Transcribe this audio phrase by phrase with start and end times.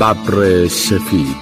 [0.00, 1.36] ببر سفید.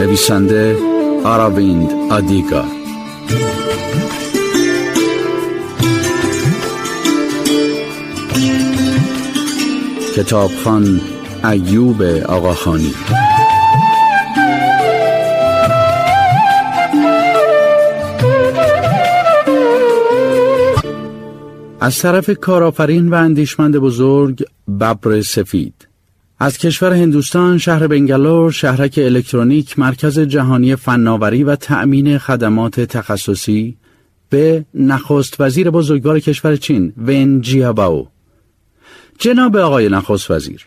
[0.00, 0.78] نویسنده
[1.24, 2.64] آراویند آدیگا.
[10.16, 11.00] کتابخان
[11.44, 12.94] ایوب آقاخانی.
[21.80, 24.44] از طرف کارآفرین و اندیشمند بزرگ
[24.80, 25.88] ببر سفید.
[26.38, 33.76] از کشور هندوستان شهر بنگلور شهرک الکترونیک مرکز جهانی فناوری و تأمین خدمات تخصصی
[34.30, 38.08] به نخست وزیر بزرگوار کشور چین ون جیاباو.
[39.18, 40.66] جناب آقای نخست وزیر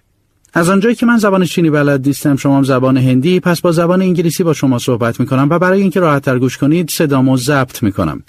[0.54, 4.44] از آنجایی که من زبان چینی بلد نیستم شما زبان هندی پس با زبان انگلیسی
[4.44, 7.91] با شما صحبت می کنم و برای اینکه راحت تر گوش کنید صدامو ضبط می
[7.91, 8.24] کنم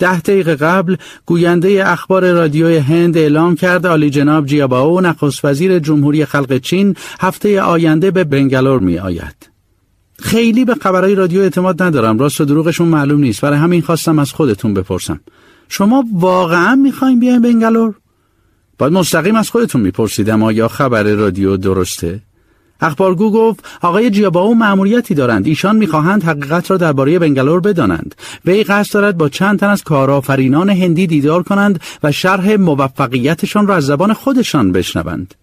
[0.00, 0.96] ده دقیقه قبل
[1.26, 7.62] گوینده اخبار رادیوی هند اعلام کرد آلی جناب جیاباو نخست وزیر جمهوری خلق چین هفته
[7.62, 9.50] آینده به بنگلور می آید.
[10.18, 12.18] خیلی به خبرهای رادیو اعتماد ندارم.
[12.18, 13.40] راست و دروغشون معلوم نیست.
[13.40, 15.20] برای همین خواستم از خودتون بپرسم.
[15.68, 17.94] شما واقعا می‌خواین بیاین بنگلور؟
[18.78, 22.20] باید مستقیم از خودتون میپرسیدم آیا خبر رادیو درسته؟
[22.80, 25.46] اخبارگو گفت آقای جیاباو مأموریتی دارند.
[25.46, 28.14] ایشان می‌خواهند حقیقت را درباره بنگلور بدانند.
[28.44, 33.76] وی قصد دارد با چند تن از کارآفرینان هندی دیدار کنند و شرح موفقیتشان را
[33.76, 35.34] از زبان خودشان بشنوند.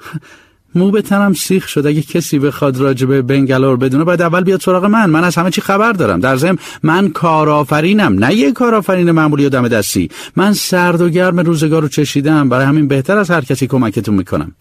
[0.74, 1.86] مو به تنم سیخ شد.
[1.86, 5.10] اگه کسی بخواد راجع به بنگلور بدونه باید اول بیاد سراغ من.
[5.10, 6.20] من از همه چی خبر دارم.
[6.20, 10.10] در ضمن من کارآفرینم نه یه کارآفرین معمولی و دم دستی.
[10.36, 12.48] من سرد و گرم روزگار رو چشیدم.
[12.48, 14.52] برای همین بهتر از هر کسی کمکتون می‌کنم.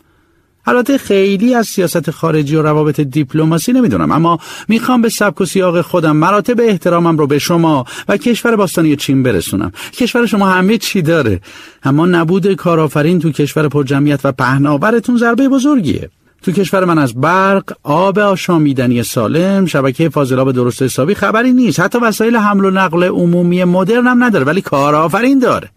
[0.69, 5.81] البته خیلی از سیاست خارجی و روابط دیپلماسی نمی‌دونم اما می‌خوام به سبک و سیاق
[5.81, 11.01] خودم مراتب احترامم رو به شما و کشور باستانی چین برسونم کشور شما همه چی
[11.01, 11.41] داره
[11.83, 16.09] اما نبود کارآفرین تو کشور پرجمعیت و پهناورتون ضربه بزرگیه
[16.41, 21.79] تو کشور من از برق، آب آشامیدنی سالم، شبکه فاضلاب درست حسابی خبری نیست.
[21.79, 25.69] حتی وسایل حمل و نقل عمومی مدرن هم نداره ولی کارآفرین داره.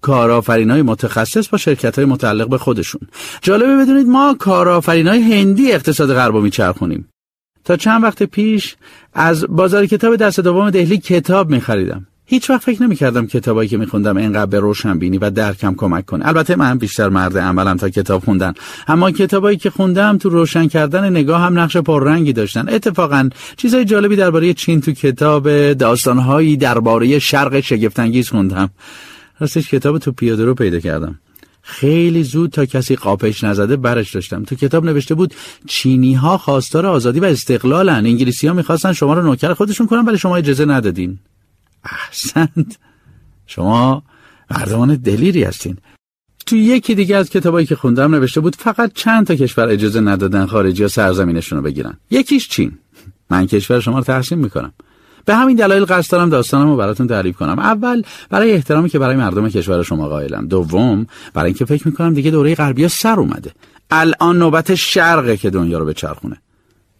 [0.00, 3.00] کارآفرین های متخصص با شرکت های متعلق به خودشون.
[3.42, 7.08] جالبه بدونید ما کارآفرین های هندی اقتصاد غرب رو میچرخونیم.
[7.64, 8.76] تا چند وقت پیش
[9.14, 12.06] از بازار کتاب دست دوم دهلی کتاب میخریدم.
[12.30, 16.26] هیچ وقت فکر نمی‌کردم کتابایی که میخوندم اینقدر به روشن بینی و درکم کمک کنه.
[16.26, 18.52] البته من بیشتر مرد عملم تا کتاب خوندن.
[18.88, 22.68] اما کتابایی که خوندم تو روشن کردن نگاه هم نقش پررنگی داشتن.
[22.68, 28.70] اتفاقا چیزای جالبی درباره چین تو کتاب داستانهایی درباره شرق شگفتانگیز خوندم.
[29.40, 31.18] راستش کتاب تو پیاده رو پیدا کردم.
[31.62, 34.44] خیلی زود تا کسی قاپش نزده برش داشتم.
[34.44, 35.34] تو کتاب نوشته بود
[35.66, 38.06] چینی ها خواستار آزادی و استقلالن.
[38.06, 41.18] انگلیسی ها می‌خواستن شما رو نوکر خودشون کنن ولی شما اجازه ندادین.
[41.84, 42.78] احسنت.
[43.46, 44.02] شما
[44.50, 45.76] مردمان دلیری هستین.
[46.46, 50.46] تو یکی دیگه از کتابایی که خوندم نوشته بود فقط چند تا کشور اجازه ندادن
[50.46, 51.96] خارجی ها سرزمینشون رو بگیرن.
[52.10, 52.78] یکیش چین.
[53.30, 54.72] من کشور شما رو تحسین می‌کنم.
[55.28, 57.58] به همین دلایل قصد دارم داستانم رو براتون تعریف کنم.
[57.58, 60.46] اول برای احترامی که برای مردم کشور شما قائلم.
[60.46, 63.52] دوم برای اینکه فکر می‌کنم دیگه دوره غربی سر اومده.
[63.90, 66.36] الان نوبت شرقه که دنیا رو به چرخونه.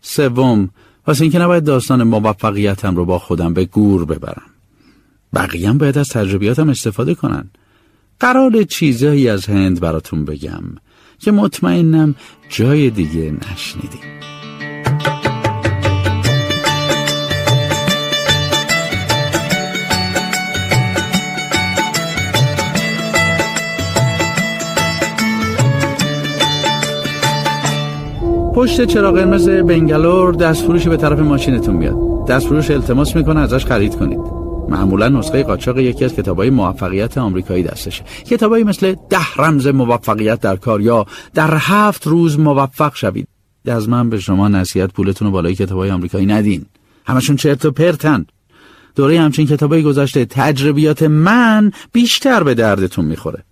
[0.01, 0.71] سوم
[1.07, 4.51] واسه اینکه نباید داستان موفقیتم رو با خودم به گور ببرم.
[5.35, 7.51] بقیه باید از تجربیاتم استفاده کنن.
[8.21, 10.63] قرار چیزایی از هند براتون بگم
[11.19, 12.15] که مطمئنم
[12.49, 14.19] جای دیگه نشنیدیم
[28.59, 34.19] پشت چراغ قرمز بنگلور دستفروشی به طرف ماشینتون میاد دستفروش التماس می‌کنه ازش خرید کنید.
[34.69, 38.05] معمولا نسخه قاچاق یکی از کتابای موفقیت آمریکایی دستشه.
[38.27, 43.29] کتابایی مثل ده رمز موفقیت در کار یا در هفت روز موفق شوید.
[43.69, 46.67] از من به شما نصیحت پولتون رو بالای کتابای آمریکایی ندین.
[47.07, 48.27] همشون چرت و پرتن.
[48.97, 53.45] دوره همچین کتابای گذشته تجربیات من بیشتر به دردتون می‌خوره.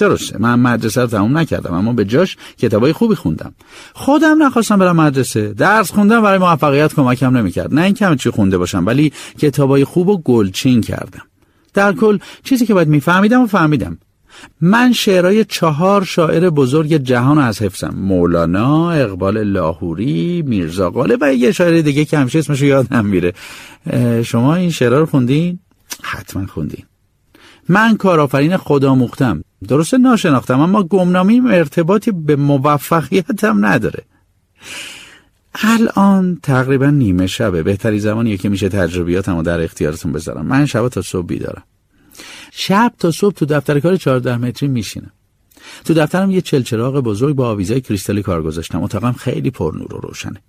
[0.00, 3.54] درسته من مدرسه رو تموم نکردم اما به جاش کتابای خوبی خوندم.
[3.94, 5.52] خودم نخواستم برم مدرسه.
[5.52, 7.74] درس خوندم برای موفقیت کمکم نمی‌کرد.
[7.74, 11.22] نه اینکه چی خونده باشم ولی کتابای خوب و گلچین کردم.
[11.74, 13.98] در کل چیزی که باید میفهمیدم و فهمیدم.
[14.60, 17.94] من شعرهای چهار شاعر بزرگ جهان از حفظم.
[17.96, 23.32] مولانا، اقبال لاهوری، میرزا غالب و یه شاعر دیگه که همیشه اسمشو یادم میره.
[24.24, 25.58] شما این شعرها رو خوندین؟
[26.02, 26.84] حتما خوندین.
[27.68, 34.04] من کارآفرین خدا مختم درسته ناشناختم اما گمنامی ارتباطی به موفقیتم نداره.
[35.54, 37.62] الان تقریبا نیمه شبه.
[37.62, 40.46] بهتری زمانیه که میشه تجربیاتم رو در اختیارتون بذارم.
[40.46, 41.62] من شبا تا صبح بیدارم.
[42.52, 45.12] شب تا صبح تو دفتر کار 14 متری میشینم.
[45.84, 48.82] تو دفترم یه چلچراغ بزرگ با آویزای کریستالی کار گذاشتم.
[48.82, 50.42] اتاقم خیلی پرنور و روشنه.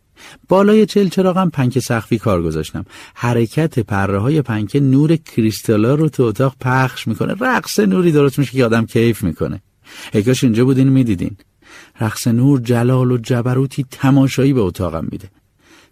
[0.49, 2.85] بالای چلچراغم پنکه سقفی کار گذاشتم.
[3.15, 7.35] حرکت پره های پنکه نور کریستالا رو تو اتاق پخش می‌کنه.
[7.39, 9.61] رقص نوری درست میشه که آدم کیف می‌کنه.
[10.13, 11.37] اگاش اینجا بودین می‌دیدین.
[12.01, 15.29] رقص نور جلال و جبروتی تماشایی به اتاقم میده.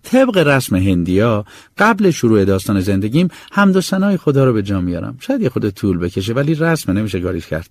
[0.04, 1.46] طبق رسم هندیا
[1.78, 5.70] قبل شروع داستان زندگیم حمد و سنای خدا رو به جا میارم شاید یه خود
[5.70, 7.70] طول بکشه ولی رسم نمیشه گاریش کرد.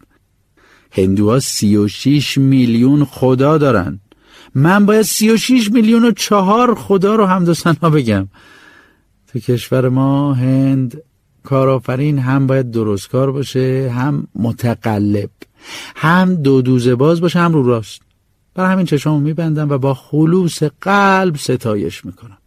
[0.91, 4.01] هندوها سی و شیش میلیون خدا دارن.
[4.55, 7.49] من باید سی و شیش میلیون و چهار خدا رو حمد
[7.83, 8.29] و بگم.
[9.33, 11.03] تو کشور ما هند
[11.45, 15.31] کارآفرین هم باید درستکار باشه هم متقلب
[15.97, 18.01] هم دو دوزه باز باشه هم رو راست.
[18.55, 22.39] برای همین چشمو میبندم و با خلوص قلب ستایش می‌کنم.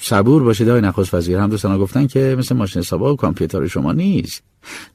[0.00, 1.38] صبور باشید آقای نخست وزیر.
[1.38, 4.42] هم دوستان گفتن که مثل ماشین حسابا و کامپیوتر شما نیست.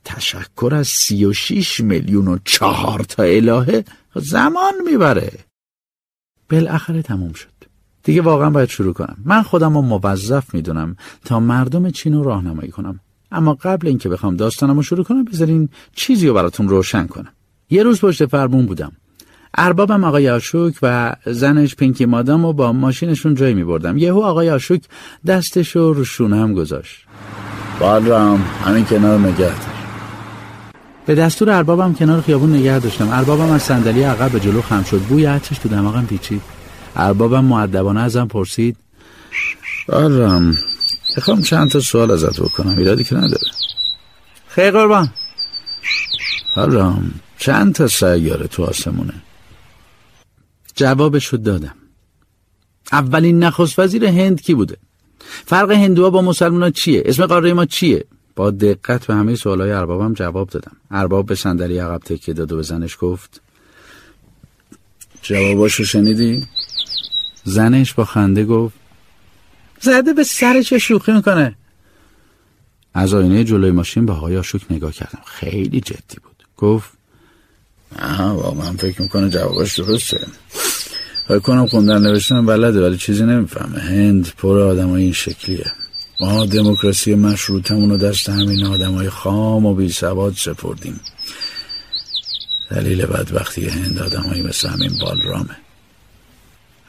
[0.05, 3.83] تشکر از سی و شیش میلیون و چهار تا الهه
[4.15, 5.31] زمان می‌بره.
[6.49, 7.47] بالاخره تموم شد.
[8.03, 9.17] دیگه واقعا باید شروع کنم.
[9.25, 10.95] من خودم رو موظف می‌دونم
[11.25, 12.99] تا مردم چین رو راهنمایی کنم.
[13.31, 17.33] اما قبل اینکه بخوام داستانم رو شروع کنم بذارین چیزی رو براتون روشن کنم.
[17.69, 18.91] یه روز پشت فرمون بودم.
[19.57, 24.49] اربابم آقای آشوک و زنش پینکی مادام و با ماشینشون جای می بردم یهو آقای
[24.49, 24.83] آشوک
[25.27, 27.05] دستش رو رو شونم گذاشت.
[27.81, 29.51] بالرام همین کنار نگه
[31.05, 33.09] به دستور اربابم کنار خیابون نگه داشتم.
[33.09, 35.01] اربابم از صندلی عقب به جلو خم شد.
[35.01, 36.41] بوی عطرش تو دماغم پیچید.
[36.95, 38.77] اربابم معدبانه ازم پرسید.
[39.87, 40.55] بالرام
[41.15, 42.77] می‌خوام چند تا سوال ازت بکنم.
[42.77, 43.51] ایرادی که نداره.
[44.47, 45.09] خیلی قربان.
[46.55, 49.13] بالرام چند تا سیاره تو آسمونه؟
[50.75, 51.75] جوابشو دادم.
[52.91, 54.77] اولین نخست وزیر هند کی بوده؟
[55.45, 60.13] فرق هندوها با مسلمان چیه؟ اسم قاره ما چیه؟ با دقت به همه سوالای اربابم
[60.13, 60.77] جواب دادم.
[60.91, 63.41] ارباب به صندلی عقب تکیه داد و به زنش گفت
[65.21, 66.47] جواباشو شنیدی؟
[67.43, 68.75] زنش با خنده گفت
[69.81, 71.55] زده به سرش شوخی می‌کنه؟
[72.93, 75.19] از آینه جلوی ماشین به آقای آشوک نگاه کردم.
[75.25, 76.45] خیلی جدی بود.
[76.57, 76.89] گفت
[77.99, 80.27] آها واقعا فکر می‌کنه جوابش درسته.
[81.31, 83.79] فکر کنم خوندن نوشتن بلده ولی چیزی نمی‌فهمه.
[83.79, 85.71] هند پر آدم این شکلیه.
[86.19, 90.99] ما دموکراسی مشروطمون رو دست همین آدم های خام و بی سواد سپردیم.
[92.71, 95.57] دلیل بدبختی هند آدم هایی مثل همین بالرامه.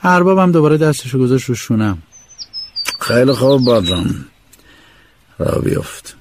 [0.02, 1.98] اربابم دوباره دستشو گذاشت رو شونم.
[3.00, 4.24] خیلی خوب بالرام.
[5.38, 6.16] را بیفت.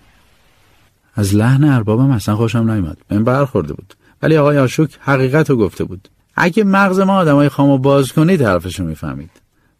[1.15, 2.97] از لحن اربابم اصلا خوشم نیومد.
[3.11, 3.93] من برخورده بود.
[4.21, 6.09] ولی آقای آشوک حقیقت رو گفته بود.
[6.43, 9.29] اگه مغز ما آدمای خامو باز کنید حرفشو می‌فهمید.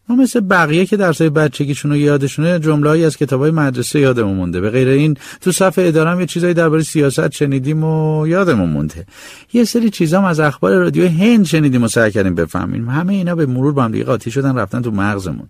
[0.08, 4.60] ما مثل بقیه که درسای بچگیشون رو یادشونه جمله‌ای از کتابای مدرسه یادمون مونده.
[4.60, 9.06] به غیر این تو صفحه ادارم یه چیزایی درباره سیاست شنیدیم و یادمون مونده.
[9.52, 12.88] یه سری چیزام از اخبار رادیو هند شنیدیم و سعی کردیم بفهمیم.
[12.88, 15.48] همه اینا به مرور با هم دیگه قاطی شدن رفتن تو مغزمون.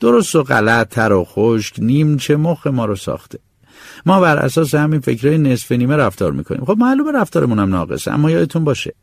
[0.00, 3.38] درست و غلط تر و خشک نیمچه مخ ما رو ساخته.
[4.06, 6.64] ما بر اساس همین فکرهای نصف نیمه رفتار می‌کنیم.
[6.64, 8.94] خب معلومه رفتارمون هم ناقصه اما یادتون باشه.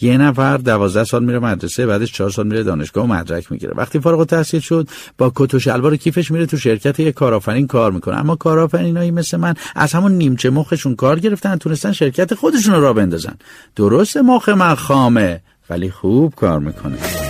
[0.00, 3.72] یه نفر دوازده سال میره مدرسه بعدش چهار سال میره دانشگاه و مدرک می‌گیره.
[3.76, 7.92] وقتی فارغ التحصیل شد با کت و شلوار کیفش میره تو شرکت یه کارآفرین کار
[7.92, 8.16] می‌کنه.
[8.16, 12.92] اما کارآفرینایی مثل من از همون نیمچه مخشون کار گرفتن تونستن شرکت خودشون رو را
[12.92, 13.34] بندازن.
[13.76, 17.25] درست مخ من خامه ولی خوب کار می‌کنه.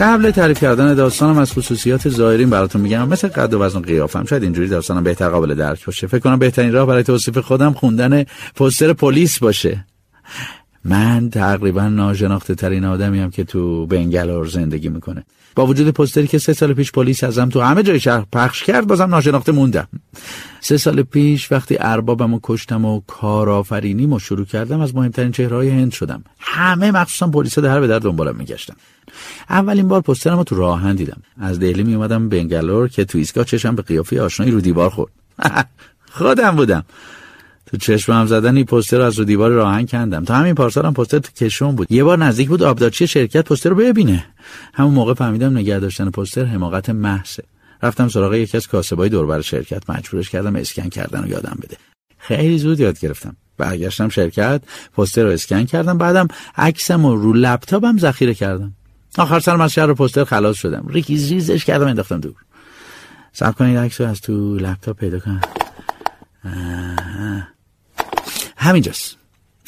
[0.00, 3.08] قبل تعریف کردن داستانم از خصوصیات ظاهرین براتون میگم.
[3.08, 4.24] مثل قد و وزن قیافم.
[4.24, 6.06] شاید اینجوری داستانم بهتر قابل درک باشه.
[6.06, 8.24] فکر کنم بهترین راه برای توصیف خودم خوندن
[8.54, 9.84] پوستر پلیس باشه.
[10.84, 15.24] من تقریبا ناشناخته ترین آدمی هم که تو بنگلور زندگی می‌کنه.
[15.58, 18.86] با وجود پوستری که سه سال پیش پلیس ازم تو همه جای شهر پخش کرد
[18.86, 19.88] بازم ناشناخته موندم.
[20.60, 25.92] سه سال پیش وقتی اربابم و کشتم و کارآفرینیمو شروع کردم از مهمترین چهرهای هند
[25.92, 26.24] شدم.
[26.40, 28.74] همه مخصوصا پلیسا در به در دنبالم میگشتن.
[29.50, 31.22] اولین بار پوسترم رو تو راهن دیدم.
[31.40, 35.12] از دهلی می اومدم بنگلور که تو ایستگاه چشم به قیافه آشنایی رو دیوار خورد.
[36.18, 36.84] خودم بودم.
[37.70, 40.24] تو چشمم زدن این پوستر رو از رو دیوار راهن کندم.
[40.24, 41.92] تا همین پارسالم پوستر تو کشون بود.
[41.92, 44.24] یه بار نزدیک بود آبدارچی شرکت پوستر رو ببینه.
[44.74, 47.42] همون موقع فهمیدم نگه داشتن پوستر حماقت محضه.
[47.82, 49.90] رفتم سراغ یکی از کاسبای دوربر شرکت.
[49.90, 51.76] مجبورش کردم اسکن کردن و یادم بده.
[52.18, 53.36] خیلی زود یاد گرفتم.
[53.56, 54.62] برگشتم شرکت
[54.94, 55.98] پوستر رو اسکن کردم.
[55.98, 58.72] بعدم عکسم رو رو لپتاپم ذخیره کردم.
[59.18, 60.86] آخر سرم از شهر پوستر خلاص شدم.
[60.88, 62.34] ریکیز ریزش کردم انداختم دور.
[63.32, 65.40] سب کنید عکس از تو لپتاپ پیدا کنم.
[68.58, 69.16] همینجاست.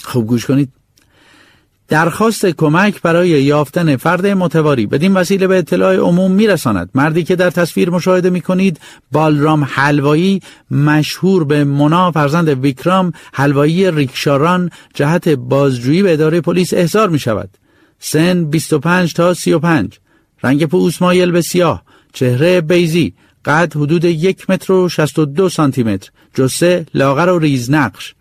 [0.02, 0.72] خوب گوش کنید.
[1.88, 6.90] درخواست کمک برای یافتن فرد متواری بدین وسیله به اطلاع عموم میرساند.
[6.94, 8.80] مردی که در تصویر مشاهده می کنید
[9.12, 17.08] بالرام حلوایی مشهور به منا فرزند ویکرام حلوایی ریکشاران جهت بازجویی به اداره پلیس احضار
[17.08, 17.50] می شود
[17.98, 19.98] سن 25 تا 35
[20.42, 21.82] رنگ پوست مایل به سیاه.
[22.12, 26.10] چهره بیزی قد حدود یک متر و شست و دو سانتی متر.
[26.34, 28.14] جسه لاغر و ریزنقش.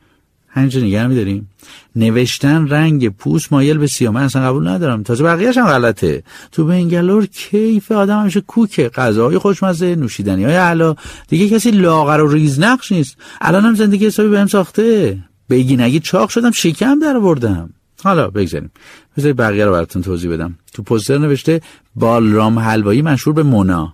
[0.50, 1.50] همینجا نگه داریم
[1.96, 4.14] نوشتن رنگ پوست مایل به سیاه.
[4.14, 5.04] من اصلا قبول ندارم.
[5.04, 6.24] تازه بقیهش هم غلطه.
[6.52, 10.96] تو بنگلور کیف آدم همیشه کوکه غذاهای خوشمزه نوشیدنی های علا
[11.28, 13.18] دیگه کسی لاغر و ریزنقش نیست.
[13.42, 15.18] الان هم زندگی حسابی بهم ساخته.
[15.50, 17.70] بگی نگی چاق شدم شکم در بردم
[18.04, 18.72] حالا بگذاریم.
[19.18, 20.56] بذارید بقیه رو براتون توضیح بدم.
[20.74, 21.62] تو پوستر نوشته
[21.96, 23.94] بالرام حلوایی مشهور به مونا.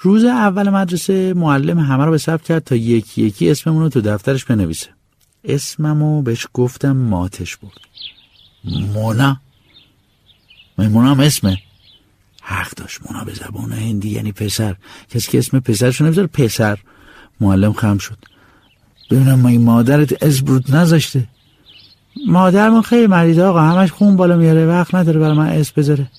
[0.00, 4.00] روز اول مدرسه معلم همه رو به ثبت کرد تا یکی یکی اسممون رو تو
[4.00, 4.95] دفترش بنویسه.
[5.46, 7.80] اسممو بهش گفتم ماتش بود
[8.64, 9.40] مونا.
[10.78, 11.58] هم اسمه.
[12.42, 14.76] حق داشت مونا به زبان هندی یعنی پسر.
[15.10, 16.78] کسی که اسم پسرشو نمی‌ذاره پسر.
[17.40, 18.18] معلم خم شد.
[19.10, 21.28] ببینم ما این مادرت اسم نذاشته.
[22.26, 23.60] مادرمون خیلی مریض آقا.
[23.60, 24.66] همش خون بالا میاره.
[24.66, 26.10] وقت نداره برای من اسم بذاره.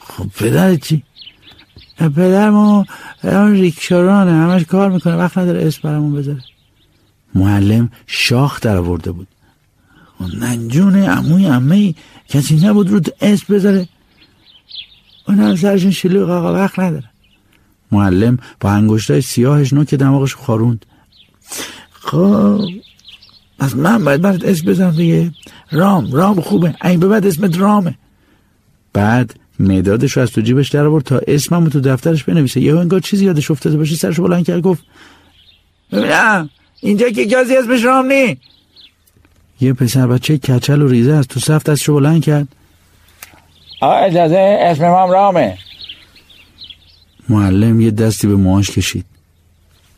[0.00, 1.02] خب پدر چی؟
[1.98, 2.86] پدرمون
[3.52, 5.16] ریکشارانه همش کار می‌کنه.
[5.16, 6.42] وقت نداره اسم برامون بذاره.
[7.36, 9.28] معلم شاخ در آورده بود
[10.40, 11.94] ننجون عموی عمه
[12.28, 13.88] کسی نبود رو اسم بذاره.
[15.28, 17.10] اون هم سرشون شلوغ آقا وقت نداره.
[17.92, 20.86] معلم با انگشتای سیاهش نوک دماغش خاروند.
[21.90, 22.60] خب
[23.58, 25.32] از من باید برات اسم بزنم دیگه.
[25.70, 26.74] رام رام خوبه.
[26.84, 27.94] این به بعد اسمت رامه.
[28.92, 32.60] بعد مدادش رو از تو جیبش در آورد تا اسمم تو دفترش بنویسه.
[32.60, 34.84] یه انگار چیزی یادش افتاده باشه سرش بلند کرد گفت
[35.92, 36.50] ببینم.
[36.80, 38.38] اینجا که کسی اسمش رام نی.
[39.60, 42.48] یه پسر بچه کچل و ریزه از تو صف دستشو بلند کرد.
[43.80, 45.58] آقا اجازه اسم مام رامه
[47.28, 49.04] معلم یه دستی به موهاش کشید.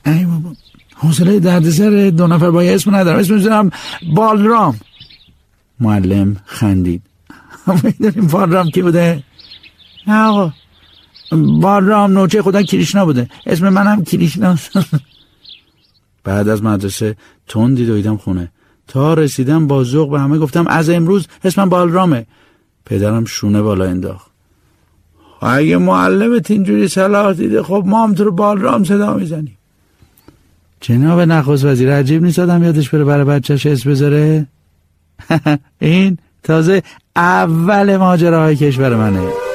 [0.06, 0.52] ای بابا
[0.94, 3.18] حوصله دردسر دو نفر با یه اسم ندارم.
[3.18, 3.70] اسم می‌زنم
[4.14, 4.80] بالرام.
[5.80, 7.02] معلم خندید.
[7.84, 9.22] می‌دونیم بالرام کی بوده؟
[10.06, 10.52] نه آقا
[11.32, 13.28] بالرام نوچه خدا کریشنا بوده.
[13.46, 14.56] اسم منم کریشنا.
[16.28, 17.16] بعد از مدرسه
[17.46, 18.52] تندی دویدم خونه.
[18.88, 22.26] تا رسیدم با ذوق به همه گفتم از امروز اسمم بالرامه.
[22.86, 24.30] پدرم شونه بالا انداخت.
[25.42, 29.58] اگه معلمت اینجوری صلاح دیده خب ما هم تو رو بالرام صدا می‌زنیم.
[30.80, 34.46] جناب نخست وزیر عجیب نیست آدم یادش بره برای بچهش اسم بذاره؟
[35.80, 36.82] این تازه
[37.16, 39.47] اول ماجراهای کشور منه.